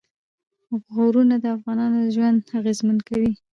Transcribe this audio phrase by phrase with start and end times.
[0.93, 3.31] غرونه د افغانانو ژوند اغېزمن کوي.